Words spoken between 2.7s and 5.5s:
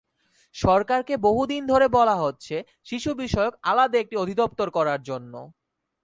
শিশুবিষয়ক আলাদা একটি অধিদপ্তর করার জন্য।